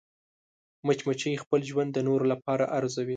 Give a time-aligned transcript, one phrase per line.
[0.85, 3.09] مچمچۍ خپل ژوند د نورو لپاره ارزوي